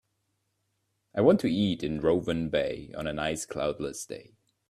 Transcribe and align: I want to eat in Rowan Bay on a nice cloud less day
I 1.13 1.21
want 1.21 1.41
to 1.41 1.51
eat 1.51 1.83
in 1.83 2.01
Rowan 2.01 2.49
Bay 2.49 2.91
on 2.97 3.05
a 3.05 3.13
nice 3.13 3.45
cloud 3.45 3.79
less 3.79 4.03
day 4.03 4.33